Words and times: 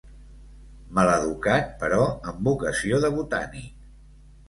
Maleducat 0.99 1.69
però 1.85 2.01
amb 2.33 2.43
vocació 2.53 3.03
de 3.07 3.15
botànic. 3.21 3.73